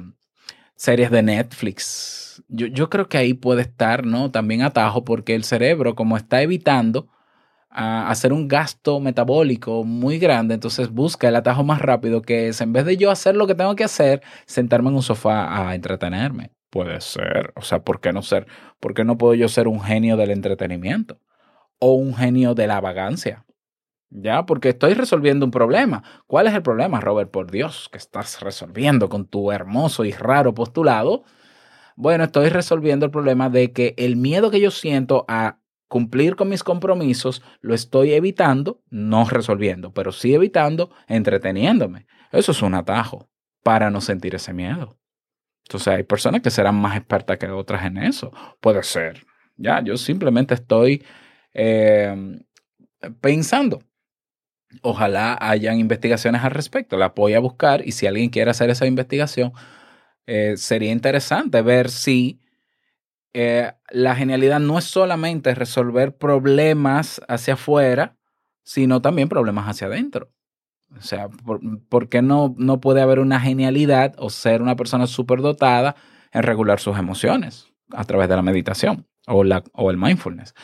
series 0.76 1.10
de 1.10 1.22
Netflix. 1.22 2.42
Yo, 2.48 2.66
yo, 2.66 2.88
creo 2.88 3.08
que 3.08 3.18
ahí 3.18 3.34
puede 3.34 3.62
estar, 3.62 4.06
¿no? 4.06 4.30
También 4.30 4.62
atajo 4.62 5.04
porque 5.04 5.34
el 5.34 5.44
cerebro, 5.44 5.94
como 5.94 6.16
está 6.16 6.40
evitando 6.42 7.08
uh, 7.70 8.08
hacer 8.08 8.32
un 8.32 8.48
gasto 8.48 9.00
metabólico 9.00 9.84
muy 9.84 10.18
grande, 10.18 10.54
entonces 10.54 10.90
busca 10.90 11.28
el 11.28 11.36
atajo 11.36 11.64
más 11.64 11.82
rápido 11.82 12.22
que 12.22 12.48
es, 12.48 12.60
en 12.60 12.72
vez 12.72 12.86
de 12.86 12.96
yo 12.96 13.10
hacer 13.10 13.36
lo 13.36 13.46
que 13.46 13.54
tengo 13.54 13.76
que 13.76 13.84
hacer, 13.84 14.22
sentarme 14.46 14.88
en 14.90 14.96
un 14.96 15.02
sofá 15.02 15.68
a 15.68 15.74
entretenerme. 15.74 16.50
Puede 16.70 17.00
ser. 17.00 17.52
O 17.56 17.62
sea, 17.62 17.82
¿por 17.82 18.00
qué 18.00 18.12
no 18.12 18.22
ser? 18.22 18.46
¿Por 18.78 18.94
qué 18.94 19.04
no 19.04 19.18
puedo 19.18 19.34
yo 19.34 19.48
ser 19.48 19.66
un 19.68 19.80
genio 19.80 20.16
del 20.16 20.30
entretenimiento? 20.30 21.20
O 21.78 21.94
un 21.94 22.14
genio 22.14 22.54
de 22.54 22.66
la 22.68 22.80
vagancia. 22.80 23.44
Ya, 24.10 24.44
porque 24.44 24.70
estoy 24.70 24.94
resolviendo 24.94 25.44
un 25.44 25.50
problema. 25.50 26.02
¿Cuál 26.26 26.46
es 26.46 26.54
el 26.54 26.62
problema, 26.62 27.00
Robert? 27.00 27.30
Por 27.30 27.50
Dios, 27.50 27.88
que 27.90 27.98
estás 27.98 28.40
resolviendo 28.40 29.08
con 29.08 29.26
tu 29.26 29.52
hermoso 29.52 30.04
y 30.04 30.12
raro 30.12 30.54
postulado. 30.54 31.24
Bueno, 31.96 32.24
estoy 32.24 32.48
resolviendo 32.48 33.06
el 33.06 33.12
problema 33.12 33.50
de 33.50 33.72
que 33.72 33.94
el 33.96 34.16
miedo 34.16 34.50
que 34.50 34.60
yo 34.60 34.70
siento 34.70 35.24
a 35.28 35.60
cumplir 35.88 36.36
con 36.36 36.48
mis 36.48 36.62
compromisos 36.62 37.42
lo 37.60 37.74
estoy 37.74 38.12
evitando, 38.12 38.80
no 38.90 39.28
resolviendo, 39.28 39.92
pero 39.92 40.12
sí 40.12 40.34
evitando, 40.34 40.90
entreteniéndome. 41.08 42.06
Eso 42.32 42.52
es 42.52 42.62
un 42.62 42.74
atajo 42.74 43.28
para 43.62 43.90
no 43.90 44.00
sentir 44.00 44.34
ese 44.34 44.52
miedo. 44.52 45.00
Entonces 45.70 45.94
hay 45.94 46.02
personas 46.02 46.40
que 46.40 46.50
serán 46.50 46.74
más 46.74 46.96
expertas 46.96 47.38
que 47.38 47.46
otras 47.46 47.84
en 47.84 47.96
eso. 47.98 48.32
Puede 48.60 48.82
ser. 48.82 49.24
Ya, 49.56 49.80
yo 49.80 49.96
simplemente 49.96 50.54
estoy 50.54 51.04
eh, 51.54 52.40
pensando. 53.20 53.80
Ojalá 54.82 55.38
hayan 55.40 55.78
investigaciones 55.78 56.42
al 56.42 56.50
respecto. 56.50 56.96
La 56.96 57.10
voy 57.10 57.34
a 57.34 57.38
buscar 57.38 57.86
y 57.86 57.92
si 57.92 58.08
alguien 58.08 58.30
quiere 58.30 58.50
hacer 58.50 58.68
esa 58.68 58.84
investigación, 58.86 59.52
eh, 60.26 60.56
sería 60.56 60.90
interesante 60.90 61.62
ver 61.62 61.88
si 61.88 62.40
eh, 63.32 63.70
la 63.90 64.16
genialidad 64.16 64.58
no 64.58 64.76
es 64.76 64.86
solamente 64.86 65.54
resolver 65.54 66.16
problemas 66.16 67.20
hacia 67.28 67.54
afuera, 67.54 68.16
sino 68.64 69.00
también 69.00 69.28
problemas 69.28 69.68
hacia 69.68 69.86
adentro. 69.86 70.32
O 70.96 71.02
sea, 71.02 71.28
¿por, 71.88 72.08
qué 72.08 72.22
no, 72.22 72.54
no 72.58 72.80
puede 72.80 73.00
haber 73.00 73.20
una 73.20 73.40
genialidad 73.40 74.14
o 74.18 74.30
ser 74.30 74.60
una 74.60 74.76
persona 74.76 75.06
superdotada 75.06 75.96
en 76.32 76.42
regular 76.42 76.80
sus 76.80 76.98
emociones 76.98 77.72
a 77.92 78.04
través 78.04 78.28
de 78.28 78.36
la 78.36 78.42
meditación 78.42 79.06
o, 79.26 79.44
la, 79.44 79.62
o 79.72 79.90
el 79.90 79.96
mindfulness? 79.96 80.54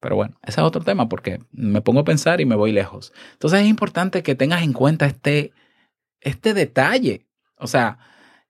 Pero 0.00 0.16
bueno, 0.16 0.36
ese 0.42 0.60
es 0.60 0.66
otro 0.66 0.82
tema 0.82 1.08
porque 1.08 1.38
me 1.52 1.80
pongo 1.80 2.00
a 2.00 2.04
pensar 2.04 2.40
y 2.40 2.44
me 2.44 2.56
voy 2.56 2.72
lejos. 2.72 3.12
Entonces 3.34 3.60
es 3.60 3.66
importante 3.66 4.22
que 4.22 4.34
tengas 4.34 4.62
en 4.62 4.72
cuenta 4.72 5.06
este, 5.06 5.52
este 6.20 6.54
detalle. 6.54 7.26
O 7.56 7.66
sea, 7.66 7.98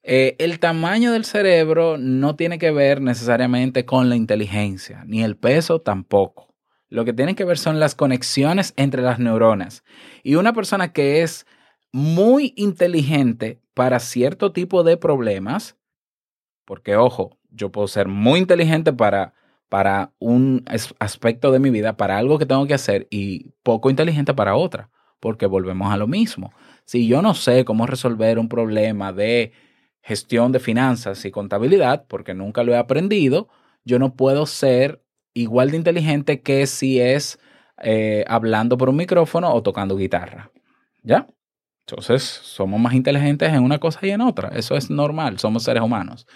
eh, 0.02 0.34
el 0.38 0.58
tamaño 0.58 1.12
del 1.12 1.24
cerebro 1.24 1.96
no 1.98 2.34
tiene 2.34 2.58
que 2.58 2.70
ver 2.72 3.00
necesariamente 3.00 3.84
con 3.84 4.08
la 4.08 4.16
inteligencia, 4.16 5.04
ni 5.06 5.22
el 5.22 5.36
peso 5.36 5.80
tampoco. 5.80 6.51
Lo 6.92 7.06
que 7.06 7.14
tiene 7.14 7.34
que 7.34 7.46
ver 7.46 7.56
son 7.56 7.80
las 7.80 7.94
conexiones 7.94 8.74
entre 8.76 9.00
las 9.00 9.18
neuronas. 9.18 9.82
Y 10.22 10.34
una 10.34 10.52
persona 10.52 10.92
que 10.92 11.22
es 11.22 11.46
muy 11.90 12.52
inteligente 12.54 13.62
para 13.72 13.98
cierto 13.98 14.52
tipo 14.52 14.84
de 14.84 14.98
problemas, 14.98 15.78
porque 16.66 16.96
ojo, 16.96 17.38
yo 17.48 17.72
puedo 17.72 17.88
ser 17.88 18.08
muy 18.08 18.40
inteligente 18.40 18.92
para, 18.92 19.32
para 19.70 20.12
un 20.18 20.66
aspecto 20.98 21.50
de 21.50 21.60
mi 21.60 21.70
vida, 21.70 21.96
para 21.96 22.18
algo 22.18 22.38
que 22.38 22.44
tengo 22.44 22.66
que 22.66 22.74
hacer, 22.74 23.08
y 23.08 23.54
poco 23.62 23.88
inteligente 23.88 24.34
para 24.34 24.54
otra, 24.54 24.90
porque 25.18 25.46
volvemos 25.46 25.90
a 25.90 25.96
lo 25.96 26.06
mismo. 26.06 26.52
Si 26.84 27.08
yo 27.08 27.22
no 27.22 27.32
sé 27.32 27.64
cómo 27.64 27.86
resolver 27.86 28.38
un 28.38 28.50
problema 28.50 29.14
de 29.14 29.52
gestión 30.02 30.52
de 30.52 30.60
finanzas 30.60 31.24
y 31.24 31.30
contabilidad, 31.30 32.04
porque 32.06 32.34
nunca 32.34 32.62
lo 32.64 32.74
he 32.74 32.76
aprendido, 32.76 33.48
yo 33.82 33.98
no 33.98 34.14
puedo 34.14 34.44
ser 34.44 35.01
igual 35.34 35.70
de 35.70 35.76
inteligente 35.76 36.40
que 36.42 36.66
si 36.66 37.00
es 37.00 37.38
eh, 37.82 38.24
hablando 38.28 38.76
por 38.78 38.88
un 38.88 38.96
micrófono 38.96 39.52
o 39.52 39.62
tocando 39.62 39.96
guitarra. 39.96 40.50
¿Ya? 41.02 41.26
Entonces, 41.86 42.22
somos 42.22 42.80
más 42.80 42.94
inteligentes 42.94 43.52
en 43.52 43.62
una 43.62 43.78
cosa 43.78 44.00
y 44.06 44.10
en 44.10 44.20
otra. 44.20 44.50
Eso 44.54 44.76
es 44.76 44.88
normal, 44.88 45.38
somos 45.38 45.64
seres 45.64 45.82
humanos. 45.82 46.26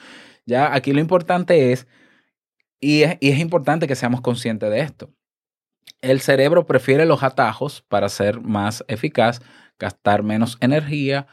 Ya, 0.44 0.74
aquí 0.74 0.92
lo 0.92 1.00
importante 1.00 1.72
es, 1.72 1.86
y 2.80 3.02
es, 3.02 3.38
importante 3.38 3.86
que 3.86 3.94
seamos 3.94 4.20
conscientes 4.20 4.70
de 4.70 4.80
esto. 4.80 5.10
El 6.00 6.20
cerebro 6.20 6.66
prefiere 6.66 7.06
los 7.06 7.22
atajos 7.22 7.82
para 7.88 8.08
ser 8.08 8.40
más 8.40 8.84
eficaz, 8.88 9.40
gastar 9.78 10.22
menos 10.22 10.58
energía 10.60 11.26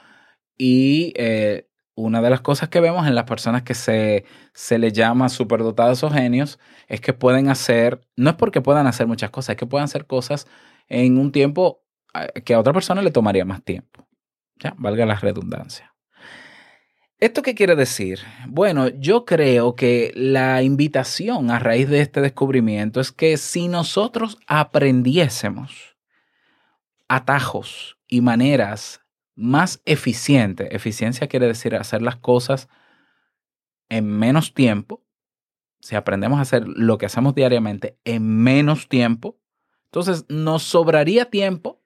y 0.58 1.14
eh, 1.16 1.68
una 1.96 2.22
de 2.22 2.30
las 2.30 2.42
cosas 2.42 2.70
que 2.70 2.80
vemos 2.80 3.08
en 3.08 3.16
las 3.16 3.26
personas 3.26 3.64
que 3.64 3.74
se, 3.74 4.26
se 4.54 4.80
les 4.80 4.94
llama 4.94 5.30
superdotados 5.30 6.04
o 6.04 6.10
genios 6.10 6.60
es 6.88 7.02
que 7.02 7.14
pueden 7.14 7.50
hacer, 7.50 8.02
no 8.16 8.32
es 8.32 8.36
porque 8.36 8.62
puedan 8.62 8.88
hacer 8.88 9.08
muchas 9.08 9.30
cosas, 9.30 9.54
es 9.54 9.58
que 9.58 9.68
puedan 9.68 9.86
hacer 9.86 10.06
cosas 10.08 10.48
en 10.88 11.18
un 11.18 11.32
tiempo 11.32 11.84
que 12.46 12.54
a 12.54 12.60
otra 12.60 12.74
persona 12.74 13.02
le 13.02 13.12
tomaría 13.12 13.46
más 13.46 13.64
tiempo. 13.64 14.08
Ya, 14.58 14.74
valga 14.78 15.06
la 15.06 15.16
redundancia. 15.16 15.94
¿Esto 17.20 17.42
qué 17.42 17.56
quiere 17.56 17.76
decir? 17.76 18.20
Bueno, 18.48 18.90
yo 18.90 19.24
creo 19.24 19.76
que 19.76 20.12
la 20.14 20.62
invitación 20.62 21.52
a 21.52 21.60
raíz 21.60 21.90
de 21.90 22.02
este 22.02 22.20
descubrimiento 22.20 23.00
es 23.00 23.12
que 23.12 23.38
si 23.38 23.70
nosotros 23.70 24.38
aprendiésemos 24.46 25.96
atajos 27.08 27.98
y 28.08 28.22
maneras 28.22 29.03
más 29.36 29.82
eficientes, 29.86 30.68
eficiencia 30.72 31.28
quiere 31.28 31.48
decir 31.48 31.76
hacer 31.76 32.02
las 32.02 32.18
cosas 32.18 32.70
en 33.90 34.06
menos 34.06 34.54
tiempo, 34.54 35.04
si 35.80 35.96
aprendemos 35.96 36.40
a 36.40 36.44
hacer 36.44 36.64
lo 36.66 36.98
que 36.98 37.06
hacemos 37.06 37.36
diariamente 37.36 37.98
en 38.06 38.26
menos 38.26 38.88
tiempo, 38.88 39.38
entonces 39.86 40.26
nos 40.30 40.64
sobraría 40.64 41.30
tiempo 41.30 41.84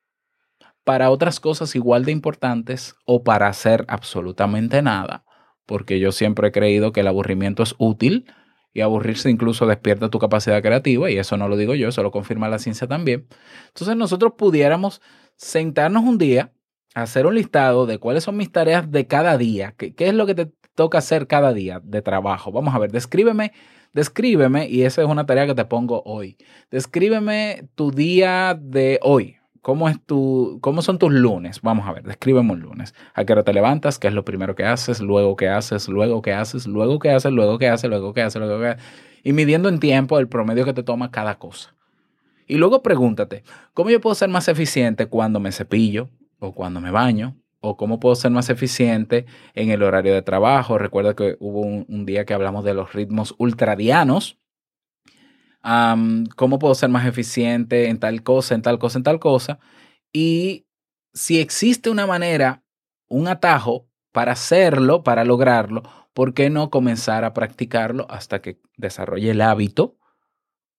para 0.84 1.10
otras 1.10 1.40
cosas 1.40 1.76
igual 1.76 2.06
de 2.06 2.14
importantes 2.14 2.96
o 3.06 3.24
para 3.24 3.48
hacer 3.48 3.86
absolutamente 3.90 4.82
nada, 4.82 5.26
porque 5.66 6.00
yo 6.00 6.12
siempre 6.12 6.48
he 6.48 6.52
creído 6.52 6.94
que 6.94 7.02
el 7.02 7.08
aburrimiento 7.08 7.64
es 7.64 7.76
útil 7.78 8.32
y 8.72 8.82
aburrirse 8.82 9.30
incluso 9.30 9.66
despierta 9.66 10.10
tu 10.10 10.20
capacidad 10.20 10.62
creativa 10.62 11.10
y 11.10 11.18
eso 11.18 11.36
no 11.36 11.50
lo 11.50 11.58
digo 11.58 11.74
yo, 11.74 11.90
eso 11.90 12.04
lo 12.04 12.12
confirma 12.12 12.48
la 12.48 12.60
ciencia 12.60 12.88
también. 12.88 13.28
Entonces 13.70 13.98
nosotros 13.98 14.34
pudiéramos 14.38 15.02
sentarnos 15.36 16.04
un 16.04 16.18
día, 16.18 16.54
hacer 16.94 17.26
un 17.26 17.36
listado 17.36 17.86
de 17.86 18.00
cuáles 18.00 18.24
son 18.24 18.38
mis 18.38 18.52
tareas 18.52 18.92
de 18.92 19.08
cada 19.08 19.38
día, 19.38 19.74
qué, 19.78 19.94
es 19.98 20.14
lo 20.14 20.26
que 20.26 20.36
te 20.36 20.52
toca 20.76 20.98
hacer 21.00 21.28
cada 21.28 21.54
día 21.54 21.80
de 21.84 22.02
trabajo. 22.02 22.52
Vamos 22.52 22.74
a 22.74 22.80
ver, 22.80 22.92
descríbeme, 22.92 23.54
descríbeme, 23.94 24.68
y 24.68 24.84
esa 24.84 25.02
es 25.02 25.08
una 25.08 25.26
tarea 25.26 25.48
que 25.48 25.56
te 25.56 25.66
pongo 25.66 26.04
hoy. 26.06 26.38
Descríbeme 26.72 27.70
tu 27.76 27.92
día 27.92 28.58
de 28.60 29.00
hoy. 29.04 29.36
¿Cómo, 29.62 29.90
es 29.90 30.02
tu, 30.06 30.60
¿Cómo 30.62 30.82
son 30.82 30.98
tus 30.98 31.12
lunes? 31.12 31.60
Vamos 31.62 31.86
a 31.88 31.92
ver, 31.92 32.04
descríbeme 32.04 32.54
un 32.54 32.62
lunes. 32.62 32.96
¿A 33.14 33.26
qué 33.26 33.34
hora 33.34 33.44
te 33.44 33.52
levantas? 33.52 34.00
¿Qué 34.00 34.08
es 34.08 34.14
lo 34.14 34.24
primero 34.24 34.56
que 34.56 34.64
haces? 34.64 35.02
Luego 35.02 35.36
qué 35.36 35.50
haces, 35.50 35.90
luego 35.90 36.22
qué 36.22 36.32
haces, 36.32 36.68
luego 36.68 37.00
qué 37.00 37.10
haces, 37.12 37.34
luego 37.34 37.58
qué 37.58 37.68
haces, 37.68 37.90
luego 37.90 38.14
qué 38.14 38.22
haces, 38.22 38.40
luego 38.40 38.62
qué 38.62 38.68
haces. 38.68 38.84
Y 39.24 39.34
midiendo 39.34 39.68
en 39.68 39.80
tiempo 39.80 40.20
el 40.20 40.30
promedio 40.30 40.64
que 40.64 40.74
te 40.74 40.84
toma 40.84 41.12
cada 41.12 41.38
cosa. 41.38 41.76
Y 42.48 42.56
luego 42.56 42.82
pregúntate, 42.82 43.44
¿cómo 43.74 43.90
yo 43.90 44.00
puedo 44.00 44.16
ser 44.16 44.30
más 44.30 44.48
eficiente 44.48 45.08
cuando 45.08 45.42
me 45.42 45.52
cepillo 45.52 46.08
o 46.40 46.54
cuando 46.54 46.82
me 46.82 46.92
baño? 46.92 47.38
¿O 47.60 47.76
cómo 47.76 48.00
puedo 48.00 48.16
ser 48.16 48.32
más 48.32 48.50
eficiente 48.50 49.26
en 49.54 49.72
el 49.72 49.84
horario 49.84 50.14
de 50.14 50.22
trabajo? 50.22 50.78
Recuerda 50.78 51.16
que 51.16 51.38
hubo 51.40 51.62
un, 51.62 52.06
día 52.06 52.26
que 52.26 52.34
hablamos 52.34 52.64
de 52.64 52.74
los 52.74 52.94
ritmos 52.94 53.36
ultradianos. 53.38 54.40
¿Cómo 56.36 56.60
puedo 56.60 56.76
ser 56.76 56.90
más 56.90 57.06
eficiente 57.06 57.90
en 57.90 58.00
tal 58.00 58.24
cosa, 58.24 58.56
en 58.56 58.62
tal 58.62 58.80
cosa, 58.80 59.00
en 59.00 59.04
tal 59.04 59.20
cosa? 59.20 59.60
Y 60.14 60.68
si 61.14 61.40
existe 61.40 61.90
una 61.90 62.06
manera, 62.06 62.64
un 63.10 63.28
atajo 63.28 63.90
para 64.12 64.34
hacerlo, 64.34 65.04
para 65.04 65.26
lograrlo, 65.26 65.84
¿por 66.14 66.34
qué 66.34 66.50
no 66.50 66.70
comenzar 66.70 67.26
a 67.26 67.34
practicarlo 67.34 68.06
hasta 68.10 68.42
que 68.42 68.60
desarrolle 68.78 69.32
el 69.32 69.42
hábito 69.42 69.98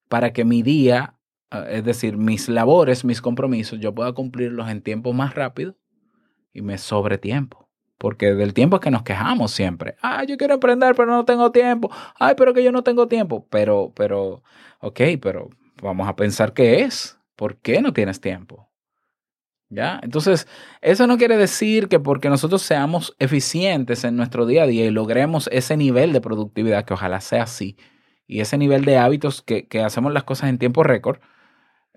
para 0.08 0.32
que 0.32 0.44
mi 0.44 0.62
día, 0.62 1.17
es 1.50 1.84
decir, 1.84 2.16
mis 2.16 2.48
labores, 2.48 3.04
mis 3.04 3.20
compromisos, 3.20 3.78
yo 3.80 3.94
pueda 3.94 4.12
cumplirlos 4.12 4.68
en 4.68 4.82
tiempo 4.82 5.12
más 5.12 5.34
rápido 5.34 5.76
y 6.52 6.62
me 6.62 6.78
sobre 6.78 7.18
tiempo? 7.18 7.68
Porque 7.98 8.34
del 8.34 8.54
tiempo 8.54 8.76
es 8.76 8.82
que 8.82 8.90
nos 8.90 9.02
quejamos 9.02 9.50
siempre. 9.50 9.96
Ah, 10.02 10.22
yo 10.24 10.36
quiero 10.36 10.54
emprender, 10.54 10.94
pero 10.94 11.10
no 11.10 11.24
tengo 11.24 11.50
tiempo. 11.50 11.90
Ay, 12.16 12.34
pero 12.36 12.54
que 12.54 12.62
yo 12.62 12.70
no 12.70 12.82
tengo 12.82 13.08
tiempo. 13.08 13.46
Pero, 13.50 13.92
pero, 13.96 14.44
ok, 14.80 15.00
pero 15.20 15.50
vamos 15.82 16.08
a 16.08 16.14
pensar 16.14 16.52
qué 16.52 16.82
es. 16.82 17.18
¿Por 17.34 17.56
qué 17.56 17.80
no 17.82 17.92
tienes 17.92 18.20
tiempo? 18.20 18.68
¿Ya? 19.68 20.00
Entonces, 20.02 20.46
eso 20.80 21.06
no 21.06 21.18
quiere 21.18 21.36
decir 21.36 21.88
que 21.88 21.98
porque 21.98 22.30
nosotros 22.30 22.62
seamos 22.62 23.16
eficientes 23.18 24.04
en 24.04 24.16
nuestro 24.16 24.46
día 24.46 24.62
a 24.62 24.66
día 24.66 24.86
y 24.86 24.90
logremos 24.90 25.48
ese 25.52 25.76
nivel 25.76 26.12
de 26.12 26.20
productividad, 26.20 26.84
que 26.84 26.94
ojalá 26.94 27.20
sea 27.20 27.42
así, 27.42 27.76
y 28.26 28.40
ese 28.40 28.56
nivel 28.58 28.84
de 28.84 28.96
hábitos 28.96 29.42
que, 29.42 29.66
que 29.66 29.82
hacemos 29.82 30.12
las 30.12 30.24
cosas 30.24 30.48
en 30.50 30.58
tiempo 30.58 30.84
récord, 30.84 31.18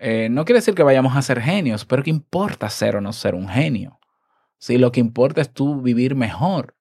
eh, 0.02 0.28
no 0.28 0.44
quiere 0.44 0.58
decir 0.58 0.74
que 0.74 0.82
vayamos 0.82 1.16
a 1.16 1.22
ser 1.22 1.40
genios, 1.40 1.84
pero 1.84 2.02
¿qué 2.02 2.10
importa 2.10 2.68
ser 2.68 2.96
o 2.96 3.00
no 3.00 3.12
ser 3.12 3.36
un 3.36 3.48
genio? 3.48 4.00
Si 4.58 4.76
lo 4.76 4.90
que 4.90 4.98
importa 4.98 5.40
es 5.40 5.52
tú 5.52 5.80
vivir 5.80 6.16
mejor, 6.16 6.74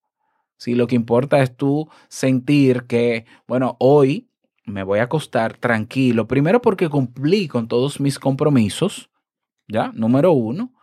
si 0.57 0.73
lo 0.73 0.87
que 0.87 0.95
importa 0.95 1.39
es 1.41 1.55
tú 1.55 1.87
sentir 2.09 2.87
que, 2.87 3.25
bueno, 3.47 3.77
hoy 3.79 4.29
me 4.65 4.81
voy 4.81 4.99
a 4.99 5.03
acostar 5.03 5.55
tranquilo, 5.57 6.27
primero 6.27 6.61
porque 6.61 6.89
cumplí 6.89 7.47
con 7.47 7.67
todos 7.67 7.99
mis 7.99 8.17
compromisos, 8.17 9.11
¿ya? 9.67 9.91
Número 9.93 10.31
uno. 10.31 10.73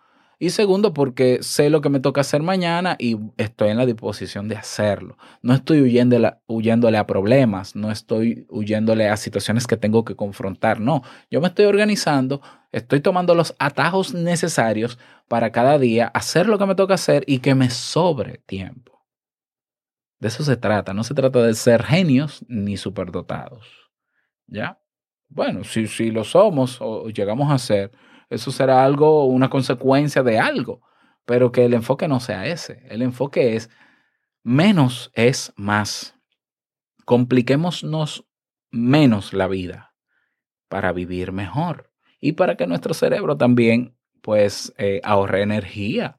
Y 0.41 0.51
segundo, 0.51 0.95
porque 0.95 1.43
sé 1.43 1.69
lo 1.69 1.81
que 1.81 1.89
me 1.89 1.99
toca 1.99 2.21
hacer 2.21 2.43
mañana 2.43 2.95
y 3.01 3.17
estoy 3.39 3.71
en 3.71 3.77
la 3.77 3.87
disposición 3.87 4.47
de 4.47 4.57
hacerlo. 4.57 5.19
No 5.43 5.53
estoy 5.53 5.81
huyéndole, 5.83 6.35
huyéndole 6.47 6.97
a 6.97 7.09
problemas, 7.09 7.75
no 7.75 7.91
estoy 7.91 8.47
huyéndole 8.49 9.09
a 9.09 9.17
situaciones 9.17 9.67
que 9.67 9.77
tengo 9.77 10.05
que 10.05 10.15
confrontar, 10.15 10.79
no. 10.79 11.03
Yo 11.29 11.41
me 11.41 11.49
estoy 11.49 11.65
organizando, 11.65 12.41
estoy 12.71 13.01
tomando 13.01 13.35
los 13.35 13.57
atajos 13.59 14.15
necesarios 14.15 14.97
para 15.27 15.51
cada 15.51 15.77
día 15.77 16.07
hacer 16.07 16.47
lo 16.47 16.57
que 16.57 16.67
me 16.67 16.77
toca 16.77 16.95
hacer 16.95 17.25
y 17.27 17.41
que 17.41 17.57
me 17.57 17.69
sobre 17.69 18.39
tiempo. 18.39 19.05
De 20.21 20.29
eso 20.29 20.45
se 20.45 20.57
trata, 20.57 20.95
no 20.95 21.03
se 21.03 21.15
trata 21.15 21.43
de 21.43 21.55
ser 21.55 21.83
genios 21.83 22.45
ni 22.47 22.77
superdotados. 22.77 23.67
¿Ya? 24.47 24.81
Bueno, 25.29 25.65
si, 25.65 25.89
si 25.89 26.13
lo 26.13 26.23
somos 26.23 26.79
o 26.81 27.09
llegamos 27.11 27.51
a 27.51 27.59
ser, 27.59 27.91
eso 28.31 28.51
será 28.51 28.85
algo, 28.85 29.25
una 29.27 29.49
consecuencia 29.49 30.23
de 30.23 30.39
algo, 30.39 30.83
pero 31.25 31.51
que 31.51 31.65
el 31.65 31.75
enfoque 31.75 32.09
no 32.09 32.21
sea 32.21 32.47
ese. 32.47 32.83
El 32.89 33.03
enfoque 33.03 33.57
es 33.57 33.71
menos 34.43 35.11
es 35.15 35.53
más. 35.57 36.15
Compliquémonos 37.05 38.25
menos 38.71 39.33
la 39.33 39.49
vida 39.49 39.95
para 40.69 40.93
vivir 40.93 41.33
mejor 41.33 41.91
y 42.21 42.33
para 42.33 42.57
que 42.57 42.67
nuestro 42.67 42.93
cerebro 42.93 43.37
también 43.37 43.97
pues 44.21 44.75
eh, 44.77 45.01
ahorre 45.05 45.43
energía. 45.43 46.19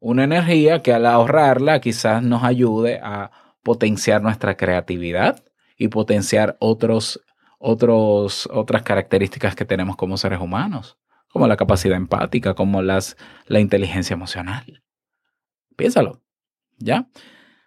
Una 0.00 0.24
energía 0.24 0.82
que 0.82 0.92
al 0.92 1.06
ahorrarla 1.06 1.80
quizás 1.80 2.22
nos 2.22 2.44
ayude 2.44 3.00
a 3.02 3.30
potenciar 3.62 4.22
nuestra 4.22 4.56
creatividad 4.56 5.42
y 5.78 5.88
potenciar 5.88 6.56
otros, 6.60 7.22
otros, 7.58 8.48
otras 8.52 8.82
características 8.82 9.54
que 9.54 9.64
tenemos 9.64 9.96
como 9.96 10.18
seres 10.18 10.40
humanos 10.40 10.98
como 11.38 11.46
la 11.46 11.56
capacidad 11.56 11.96
empática, 11.96 12.54
como 12.54 12.82
las, 12.82 13.16
la 13.46 13.60
inteligencia 13.60 14.12
emocional. 14.12 14.82
Piénsalo, 15.76 16.20
¿ya? 16.78 17.06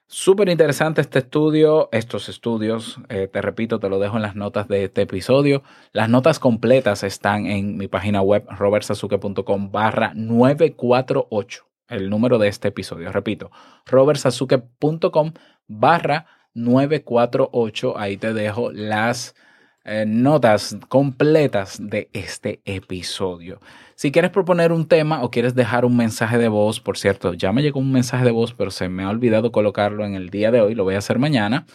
Súper 0.07 0.49
interesante 0.49 0.99
este 0.99 1.19
estudio, 1.19 1.87
estos 1.93 2.27
estudios, 2.27 2.99
eh, 3.07 3.29
te 3.31 3.41
repito, 3.41 3.79
te 3.79 3.87
lo 3.87 3.97
dejo 3.97 4.17
en 4.17 4.23
las 4.23 4.35
notas 4.35 4.67
de 4.67 4.83
este 4.83 5.03
episodio. 5.03 5.63
Las 5.93 6.09
notas 6.09 6.37
completas 6.37 7.03
están 7.03 7.45
en 7.45 7.77
mi 7.77 7.87
página 7.87 8.21
web 8.21 8.45
robertsazuke.com 8.49 9.71
barra 9.71 10.11
948, 10.13 11.65
el 11.87 12.09
número 12.09 12.39
de 12.39 12.49
este 12.49 12.67
episodio. 12.67 13.09
Repito, 13.13 13.51
robertsazuke.com 13.85 15.31
barra 15.69 16.25
948, 16.55 17.97
ahí 17.97 18.17
te 18.17 18.33
dejo 18.33 18.69
las 18.73 19.33
eh, 19.83 20.05
notas 20.07 20.77
completas 20.89 21.77
de 21.81 22.09
este 22.13 22.61
episodio. 22.65 23.59
Si 23.95 24.11
quieres 24.11 24.31
proponer 24.31 24.71
un 24.71 24.87
tema 24.87 25.23
o 25.23 25.31
quieres 25.31 25.55
dejar 25.55 25.85
un 25.85 25.97
mensaje 25.97 26.37
de 26.37 26.47
voz, 26.47 26.79
por 26.79 26.97
cierto, 26.97 27.33
ya 27.33 27.51
me 27.51 27.63
llegó 27.63 27.79
un 27.79 27.91
mensaje 27.91 28.23
de 28.25 28.31
voz, 28.31 28.53
pero 28.53 28.69
se 28.71 28.89
me 28.89 29.03
ha 29.03 29.09
olvidado 29.09 29.51
colocarlo 29.51 30.05
en 30.05 30.13
el 30.15 30.29
día 30.29 30.51
de 30.51 30.61
hoy, 30.61 30.75
lo 30.75 30.83
voy 30.83 30.95
a 30.95 30.99
hacer 30.99 31.17
mañana. 31.17 31.65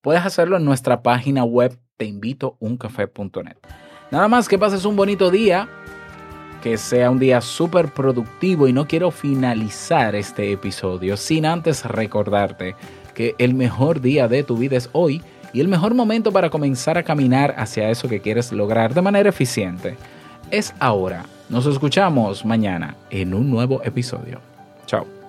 Puedes 0.00 0.26
hacerlo 0.26 0.56
en 0.56 0.64
nuestra 0.64 1.02
página 1.02 1.44
web 1.44 1.78
teinvitouncafé.net. 1.98 3.56
Nada 4.10 4.28
más 4.28 4.48
que 4.48 4.58
pases 4.58 4.84
un 4.84 4.96
bonito 4.96 5.30
día, 5.30 5.68
que 6.62 6.76
sea 6.76 7.10
un 7.10 7.18
día 7.18 7.40
súper 7.40 7.92
productivo 7.92 8.68
y 8.68 8.72
no 8.72 8.86
quiero 8.86 9.10
finalizar 9.10 10.14
este 10.14 10.52
episodio 10.52 11.16
sin 11.16 11.46
antes 11.46 11.84
recordarte 11.84 12.74
que 13.14 13.34
el 13.38 13.54
mejor 13.54 14.00
día 14.00 14.28
de 14.28 14.42
tu 14.42 14.56
vida 14.56 14.76
es 14.76 14.90
hoy 14.92 15.22
y 15.52 15.60
el 15.60 15.68
mejor 15.68 15.94
momento 15.94 16.32
para 16.32 16.50
comenzar 16.50 16.98
a 16.98 17.02
caminar 17.02 17.54
hacia 17.56 17.90
eso 17.90 18.08
que 18.08 18.20
quieres 18.20 18.52
lograr 18.52 18.94
de 18.94 19.02
manera 19.02 19.28
eficiente 19.28 19.96
es 20.50 20.74
ahora. 20.78 21.24
Nos 21.48 21.66
escuchamos 21.66 22.44
mañana 22.44 22.96
en 23.10 23.34
un 23.34 23.50
nuevo 23.50 23.82
episodio. 23.84 24.40
Chao. 24.86 25.21